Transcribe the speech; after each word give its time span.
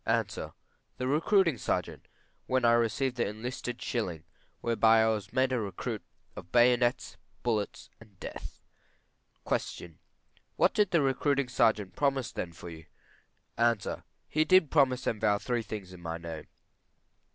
A. 0.03 0.25
The 0.97 1.05
recruiting 1.07 1.59
sergeant, 1.59 2.07
when 2.47 2.65
I 2.65 2.71
received 2.71 3.17
the 3.17 3.27
enlisting 3.27 3.77
shilling, 3.77 4.23
whereby 4.61 5.03
I 5.03 5.09
was 5.09 5.31
made 5.31 5.51
a 5.51 5.59
recruit 5.59 6.01
of 6.35 6.51
bayonets, 6.51 7.17
bullets, 7.43 7.91
and 7.99 8.19
death. 8.19 8.63
Q. 9.47 9.99
What 10.55 10.73
did 10.73 10.89
the 10.89 11.03
recruiting 11.03 11.49
sergeant 11.49 11.95
promise 11.95 12.31
then 12.31 12.51
for 12.51 12.71
you? 12.71 12.87
A. 13.59 14.01
He 14.27 14.43
did 14.43 14.71
promise 14.71 15.05
and 15.05 15.21
vow 15.21 15.37
three 15.37 15.61
things 15.61 15.93
in 15.93 16.01
my 16.01 16.17
name. 16.17 16.47